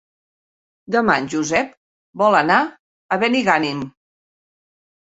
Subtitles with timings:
[0.95, 1.77] Demà en Josep
[2.23, 3.87] vol anar a Benigànim.